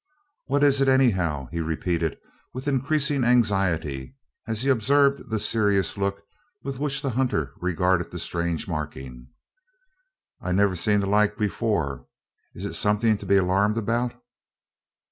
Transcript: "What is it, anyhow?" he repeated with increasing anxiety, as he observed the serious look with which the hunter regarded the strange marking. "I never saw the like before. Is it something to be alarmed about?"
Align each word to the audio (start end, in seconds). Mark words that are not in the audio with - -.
"What 0.47 0.63
is 0.63 0.81
it, 0.81 0.87
anyhow?" 0.87 1.47
he 1.51 1.61
repeated 1.61 2.17
with 2.55 2.67
increasing 2.67 3.23
anxiety, 3.23 4.15
as 4.47 4.63
he 4.63 4.69
observed 4.71 5.29
the 5.29 5.37
serious 5.37 5.95
look 5.95 6.23
with 6.63 6.79
which 6.79 7.03
the 7.03 7.11
hunter 7.11 7.53
regarded 7.57 8.09
the 8.09 8.17
strange 8.17 8.67
marking. 8.67 9.27
"I 10.41 10.53
never 10.53 10.75
saw 10.75 10.97
the 10.97 11.05
like 11.05 11.37
before. 11.37 12.07
Is 12.55 12.65
it 12.65 12.73
something 12.73 13.15
to 13.19 13.27
be 13.27 13.37
alarmed 13.37 13.77
about?" 13.77 14.15